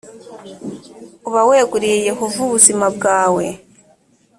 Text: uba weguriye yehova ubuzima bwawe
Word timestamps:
uba 1.27 1.41
weguriye 1.49 1.97
yehova 2.09 2.37
ubuzima 2.47 2.85
bwawe 2.95 3.45